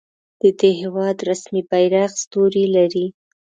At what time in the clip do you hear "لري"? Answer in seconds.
2.75-3.05